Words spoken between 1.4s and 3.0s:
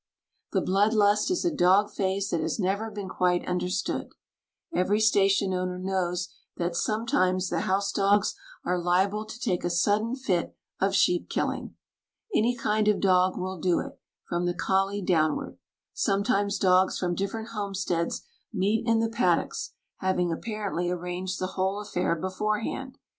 a dog phase that has never